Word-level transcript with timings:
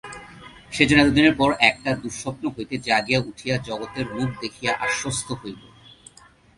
সে 0.71 0.83
যেন 0.85 0.99
এতদিনের 0.99 1.35
পর 1.35 1.49
একটা 1.61 1.89
দুঃস্বপ্ন 1.95 2.43
হইতে 2.49 2.75
জাগিয়া 2.77 3.19
উঠিয়া 3.19 3.55
জগতের 3.67 4.05
মুখ 4.13 4.29
দেখিয়া 4.41 4.71
আশ্বস্ত 4.79 5.27
হইল। 5.33 5.61